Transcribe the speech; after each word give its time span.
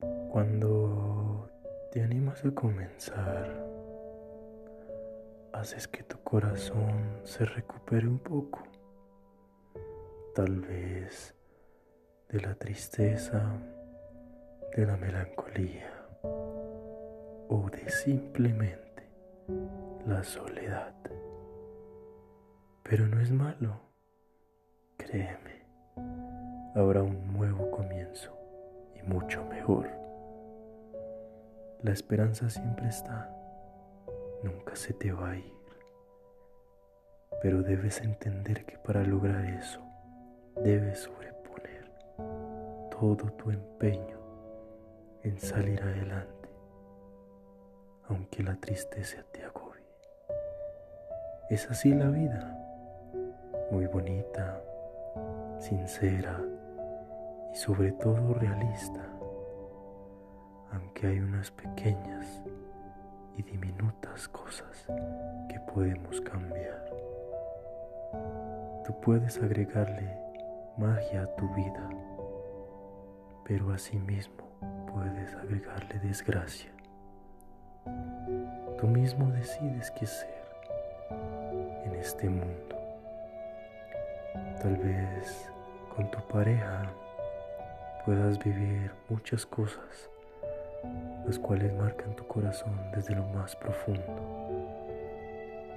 Cuando 0.00 1.50
te 1.90 2.00
animas 2.00 2.44
a 2.44 2.52
comenzar, 2.52 3.66
haces 5.52 5.88
que 5.88 6.04
tu 6.04 6.22
corazón 6.22 7.18
se 7.24 7.44
recupere 7.44 8.06
un 8.06 8.20
poco, 8.20 8.62
tal 10.36 10.60
vez 10.60 11.34
de 12.28 12.40
la 12.40 12.54
tristeza, 12.54 13.42
de 14.76 14.86
la 14.86 14.96
melancolía 14.96 15.90
o 16.22 17.68
de 17.72 17.90
simplemente 17.90 19.10
la 20.06 20.22
soledad. 20.22 20.94
Pero 22.84 23.08
no 23.08 23.20
es 23.20 23.32
malo, 23.32 23.80
créeme, 24.96 25.66
habrá 26.76 27.02
un 27.02 27.32
nuevo 27.32 27.68
mucho 29.08 29.42
mejor. 29.46 29.88
La 31.82 31.92
esperanza 31.92 32.50
siempre 32.50 32.88
está, 32.88 33.34
nunca 34.42 34.76
se 34.76 34.92
te 34.92 35.12
va 35.12 35.30
a 35.30 35.36
ir, 35.36 35.54
pero 37.40 37.62
debes 37.62 38.00
entender 38.02 38.66
que 38.66 38.78
para 38.78 39.02
lograr 39.02 39.44
eso 39.46 39.80
debes 40.56 41.00
sobreponer 41.00 41.90
todo 42.90 43.32
tu 43.32 43.50
empeño 43.50 44.18
en 45.22 45.38
salir 45.38 45.82
adelante, 45.82 46.48
aunque 48.08 48.42
la 48.42 48.56
tristeza 48.56 49.24
te 49.32 49.44
agobie. 49.44 49.86
Es 51.48 51.70
así 51.70 51.94
la 51.94 52.10
vida 52.10 52.54
muy 53.70 53.86
bonita, 53.86 54.60
sincera 55.58 56.57
y 57.52 57.56
sobre 57.56 57.92
todo 57.92 58.34
realista, 58.34 59.06
aunque 60.72 61.06
hay 61.06 61.20
unas 61.20 61.50
pequeñas 61.50 62.42
y 63.36 63.42
diminutas 63.42 64.28
cosas 64.28 64.86
que 65.48 65.60
podemos 65.72 66.20
cambiar. 66.20 66.84
Tú 68.84 68.94
puedes 69.02 69.40
agregarle 69.42 70.18
magia 70.76 71.22
a 71.22 71.36
tu 71.36 71.48
vida, 71.54 71.88
pero 73.44 73.72
asimismo 73.72 74.44
puedes 74.92 75.34
agregarle 75.34 75.98
desgracia. 76.00 76.70
Tú 78.78 78.86
mismo 78.86 79.30
decides 79.30 79.90
qué 79.92 80.06
ser 80.06 80.48
en 81.84 81.94
este 81.94 82.28
mundo. 82.28 82.76
Tal 84.62 84.76
vez 84.76 85.50
con 85.94 86.10
tu 86.10 86.20
pareja 86.28 86.90
puedas 88.08 88.38
vivir 88.38 88.90
muchas 89.10 89.44
cosas, 89.44 90.08
las 91.26 91.38
cuales 91.38 91.70
marcan 91.74 92.16
tu 92.16 92.26
corazón 92.26 92.72
desde 92.96 93.14
lo 93.14 93.22
más 93.34 93.54
profundo. 93.54 94.02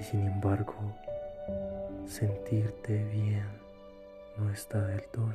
Y 0.00 0.02
sin 0.04 0.26
embargo, 0.26 0.74
sentirte 2.06 3.04
bien 3.12 3.46
no 4.38 4.50
está 4.50 4.80
del 4.86 5.06
todo, 5.08 5.34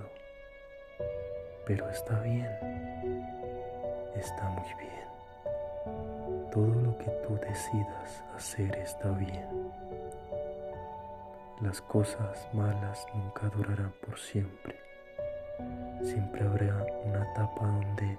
pero 1.67 1.87
está 1.91 2.21
bien, 2.21 2.49
está 4.15 4.49
muy 4.49 4.73
bien. 4.79 6.49
Todo 6.51 6.73
lo 6.73 6.97
que 6.97 7.11
tú 7.27 7.35
decidas 7.35 8.23
hacer 8.35 8.75
está 8.77 9.11
bien. 9.11 9.45
Las 11.61 11.81
cosas 11.81 12.49
malas 12.51 13.05
nunca 13.13 13.47
durarán 13.49 13.93
por 14.03 14.17
siempre. 14.17 14.88
Siempre 16.01 16.45
habrá 16.45 16.85
una 17.05 17.23
etapa 17.31 17.65
donde 17.65 18.17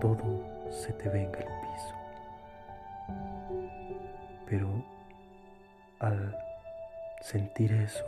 todo 0.00 0.70
se 0.70 0.92
te 0.92 1.08
venga 1.08 1.38
al 1.38 1.44
piso. 1.44 1.94
Pero 4.46 4.68
al 6.00 6.36
sentir 7.20 7.72
eso, 7.72 8.04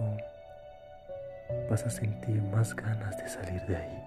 vas 1.70 1.84
a 1.84 1.90
sentir 1.90 2.42
más 2.42 2.74
ganas 2.74 3.16
de 3.16 3.28
salir 3.28 3.62
de 3.62 3.76
ahí. 3.76 4.04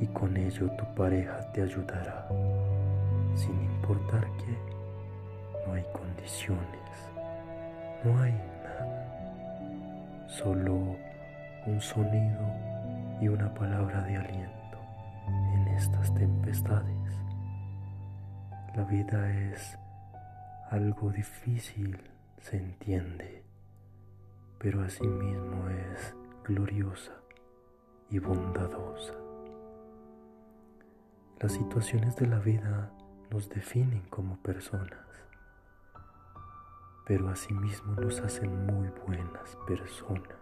Y 0.00 0.06
con 0.08 0.36
ello 0.36 0.70
tu 0.72 0.84
pareja 0.94 1.40
te 1.52 1.62
ayudará, 1.62 2.26
sin 3.34 3.60
importar 3.62 4.24
que 4.38 5.66
no 5.66 5.74
hay 5.74 5.84
condiciones, 5.92 6.60
no 8.04 8.20
hay 8.20 8.34
solo 10.26 10.96
un 11.66 11.80
sonido 11.80 12.73
y 13.20 13.28
una 13.28 13.52
palabra 13.54 14.02
de 14.02 14.16
aliento 14.16 14.78
en 15.54 15.68
estas 15.68 16.12
tempestades. 16.14 17.12
La 18.74 18.84
vida 18.84 19.30
es 19.50 19.78
algo 20.70 21.10
difícil, 21.10 21.98
se 22.40 22.56
entiende, 22.56 23.44
pero 24.58 24.82
asimismo 24.82 25.68
es 25.68 26.14
gloriosa 26.44 27.12
y 28.10 28.18
bondadosa. 28.18 29.14
Las 31.40 31.52
situaciones 31.52 32.16
de 32.16 32.26
la 32.26 32.38
vida 32.38 32.90
nos 33.30 33.48
definen 33.48 34.02
como 34.10 34.36
personas 34.38 35.04
pero 37.04 37.28
asimismo 37.28 37.94
nos 38.00 38.20
hacen 38.20 38.66
muy 38.66 38.88
buenas 39.06 39.56
personas. 39.66 40.38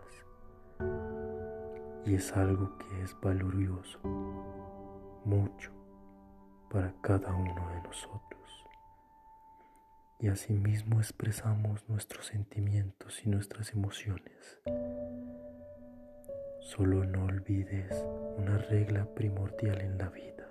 Y 2.05 2.15
es 2.15 2.33
algo 2.33 2.77
que 2.79 3.03
es 3.03 3.17
valioso, 3.21 3.99
mucho, 5.25 5.71
para 6.71 6.93
cada 7.01 7.35
uno 7.35 7.69
de 7.71 7.83
nosotros. 7.83 8.67
Y 10.19 10.29
asimismo 10.29 10.99
expresamos 10.99 11.89
nuestros 11.89 12.27
sentimientos 12.27 13.25
y 13.25 13.29
nuestras 13.29 13.73
emociones. 13.73 14.61
Solo 16.61 17.05
no 17.05 17.25
olvides 17.25 18.05
una 18.37 18.59
regla 18.59 19.05
primordial 19.15 19.81
en 19.81 19.99
la 19.99 20.09
vida, 20.11 20.49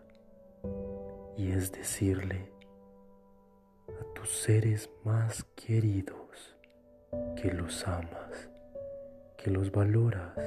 y 1.38 1.52
es 1.52 1.72
decirle 1.72 2.52
tus 4.22 4.30
seres 4.30 4.90
más 5.04 5.44
queridos, 5.56 6.56
que 7.36 7.52
los 7.52 7.88
amas, 7.88 8.50
que 9.36 9.50
los 9.50 9.72
valoras 9.72 10.38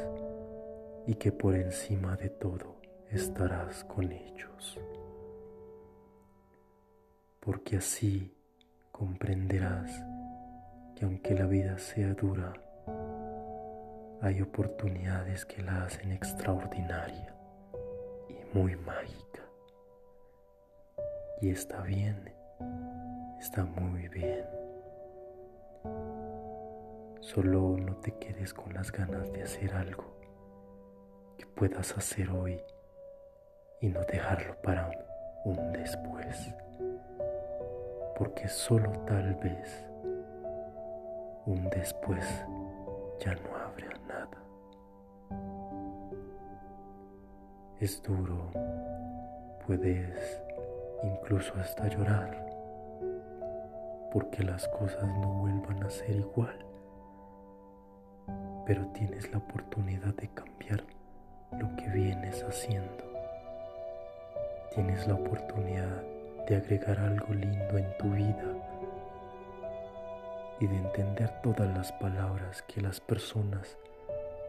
y 1.06 1.14
que 1.14 1.32
por 1.32 1.54
encima 1.54 2.16
de 2.16 2.30
todo 2.30 2.76
estarás 3.10 3.84
con 3.84 4.10
ellos. 4.10 4.78
Porque 7.40 7.76
así 7.76 8.34
comprenderás 8.90 9.90
que 10.96 11.04
aunque 11.04 11.34
la 11.34 11.46
vida 11.46 11.78
sea 11.78 12.14
dura, 12.14 12.52
hay 14.20 14.40
oportunidades 14.40 15.44
que 15.44 15.62
la 15.62 15.84
hacen 15.84 16.12
extraordinaria 16.12 17.34
y 18.28 18.56
muy 18.56 18.76
mágica. 18.76 19.42
Y 21.42 21.50
está 21.50 21.82
bien 21.82 22.34
está 23.44 23.62
muy 23.62 24.08
bien. 24.08 24.42
Solo 27.20 27.76
no 27.76 27.94
te 27.96 28.12
quedes 28.12 28.54
con 28.54 28.72
las 28.72 28.90
ganas 28.90 29.30
de 29.32 29.42
hacer 29.42 29.74
algo 29.74 30.23
puedas 31.54 31.96
hacer 31.96 32.30
hoy 32.30 32.60
y 33.80 33.88
no 33.88 34.00
dejarlo 34.04 34.54
para 34.62 34.90
un 35.44 35.72
después. 35.72 36.54
Porque 38.16 38.48
solo 38.48 38.90
tal 39.06 39.34
vez 39.36 39.86
un 41.46 41.68
después 41.70 42.24
ya 43.20 43.34
no 43.34 43.56
habrá 43.56 43.98
nada. 44.08 44.38
Es 47.80 48.02
duro, 48.02 48.50
puedes 49.66 50.40
incluso 51.02 51.52
hasta 51.58 51.88
llorar 51.88 52.44
porque 54.14 54.44
las 54.44 54.68
cosas 54.68 55.04
no 55.18 55.40
vuelvan 55.40 55.82
a 55.82 55.90
ser 55.90 56.14
igual. 56.14 56.56
Pero 58.64 58.86
tienes 58.92 59.30
la 59.32 59.38
oportunidad 59.38 60.14
de 60.14 60.28
cambiar 60.28 60.84
lo 61.58 61.74
que 61.76 61.88
vienes 61.88 62.42
haciendo. 62.42 63.04
Tienes 64.74 65.06
la 65.06 65.14
oportunidad 65.14 66.02
de 66.48 66.56
agregar 66.56 66.98
algo 66.98 67.32
lindo 67.32 67.78
en 67.78 67.96
tu 67.96 68.10
vida 68.10 68.44
y 70.60 70.66
de 70.66 70.76
entender 70.76 71.30
todas 71.42 71.68
las 71.76 71.92
palabras 71.92 72.62
que 72.62 72.80
las 72.80 73.00
personas 73.00 73.76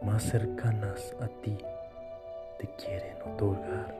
más 0.02 0.22
cercanas 0.22 1.14
a 1.20 1.28
ti 1.42 1.56
te 2.58 2.68
quieren 2.76 3.16
otorgar. 3.22 3.94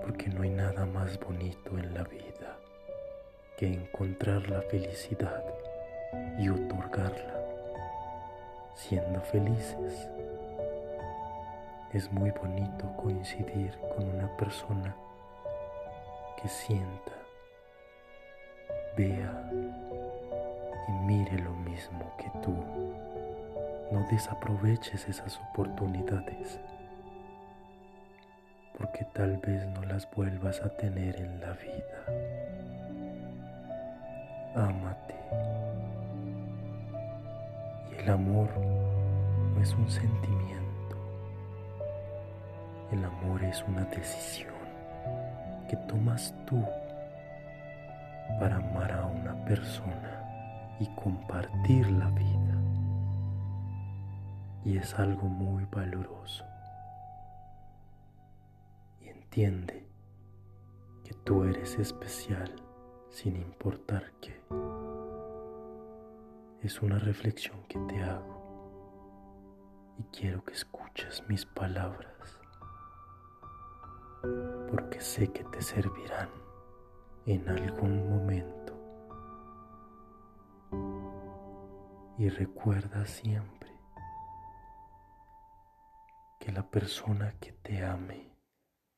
Porque 0.00 0.28
no 0.28 0.42
hay 0.42 0.50
nada 0.50 0.86
más 0.86 1.18
bonito 1.20 1.78
en 1.78 1.92
la 1.94 2.04
vida 2.04 2.56
que 3.56 3.66
encontrar 3.66 4.48
la 4.48 4.62
felicidad 4.62 5.44
y 6.38 6.48
otorgarla, 6.48 7.29
siendo 8.90 9.20
felices. 9.20 10.08
Es 11.92 12.10
muy 12.10 12.32
bonito 12.32 12.92
coincidir 12.96 13.78
con 13.94 14.08
una 14.08 14.36
persona 14.36 14.96
que 16.42 16.48
sienta, 16.48 17.12
vea 18.96 19.48
y 20.88 20.92
mire 21.06 21.38
lo 21.38 21.52
mismo 21.52 22.12
que 22.18 22.28
tú. 22.42 22.52
No 23.92 24.04
desaproveches 24.10 25.08
esas 25.08 25.38
oportunidades 25.50 26.58
porque 28.76 29.04
tal 29.12 29.36
vez 29.36 29.68
no 29.68 29.84
las 29.84 30.10
vuelvas 30.10 30.60
a 30.62 30.68
tener 30.70 31.14
en 31.14 31.40
la 31.40 31.52
vida. 31.52 32.06
Ámate. 34.56 35.14
El 38.00 38.08
amor 38.08 38.48
no 38.58 39.60
es 39.60 39.74
un 39.74 39.90
sentimiento. 39.90 40.96
El 42.90 43.04
amor 43.04 43.44
es 43.44 43.62
una 43.64 43.84
decisión 43.84 44.54
que 45.68 45.76
tomas 45.86 46.34
tú 46.46 46.64
para 48.38 48.56
amar 48.56 48.90
a 48.90 49.04
una 49.04 49.44
persona 49.44 50.76
y 50.80 50.86
compartir 50.94 51.90
la 51.90 52.08
vida. 52.08 52.56
Y 54.64 54.78
es 54.78 54.98
algo 54.98 55.28
muy 55.28 55.66
valoroso. 55.70 56.46
Y 59.02 59.08
entiende 59.08 59.86
que 61.04 61.12
tú 61.12 61.44
eres 61.44 61.78
especial 61.78 62.50
sin 63.10 63.36
importar 63.36 64.04
qué. 64.22 64.40
Es 66.62 66.82
una 66.82 66.98
reflexión 66.98 67.62
que 67.68 67.78
te 67.88 68.02
hago. 68.02 69.96
Y 69.98 70.02
quiero 70.14 70.44
que 70.44 70.52
escuches 70.52 71.24
mis 71.26 71.46
palabras. 71.46 72.38
Porque 74.70 75.00
sé 75.00 75.32
que 75.32 75.42
te 75.44 75.62
servirán 75.62 76.28
en 77.24 77.48
algún 77.48 78.06
momento. 78.10 78.74
Y 82.18 82.28
recuerda 82.28 83.06
siempre 83.06 83.70
que 86.40 86.52
la 86.52 86.70
persona 86.70 87.36
que 87.40 87.52
te 87.52 87.82
ame 87.82 88.36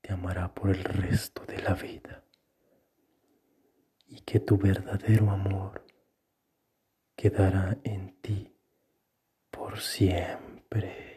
te 0.00 0.12
amará 0.12 0.52
por 0.52 0.70
el 0.70 0.82
resto 0.82 1.44
de 1.46 1.62
la 1.62 1.74
vida. 1.74 2.24
Y 4.08 4.20
que 4.22 4.40
tu 4.40 4.58
verdadero 4.58 5.30
amor 5.30 5.91
quedará 7.22 7.78
en 7.84 8.20
ti 8.20 8.52
por 9.48 9.78
siempre. 9.78 11.11